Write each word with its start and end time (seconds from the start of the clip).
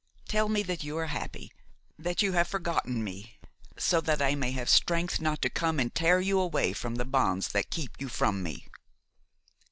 Tell 0.27 0.49
me 0.49 0.63
that 0.63 0.83
you 0.83 0.97
are 0.97 1.05
happy, 1.05 1.51
that 1.99 2.23
you 2.23 2.31
have 2.31 2.47
forgotten 2.47 3.03
me, 3.03 3.37
so 3.77 4.01
that 4.01 4.19
I 4.19 4.33
may 4.33 4.49
have 4.53 4.67
strength 4.67 5.21
not 5.21 5.43
to 5.43 5.49
come 5.51 5.79
and 5.79 5.93
tear 5.93 6.19
you 6.19 6.39
away 6.39 6.73
from 6.73 6.95
the 6.95 7.05
bonds 7.05 7.49
that 7.49 7.69
keep 7.69 7.97
you 8.01 8.09
from 8.09 8.41
me." 8.41 8.65